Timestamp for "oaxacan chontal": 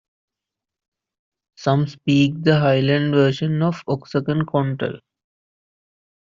3.87-4.99